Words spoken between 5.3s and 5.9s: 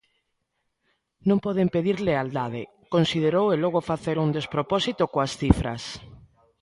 cifras.